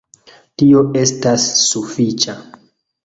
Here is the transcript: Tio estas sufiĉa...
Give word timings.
Tio 0.61 0.79
estas 1.03 1.45
sufiĉa... 1.67 2.37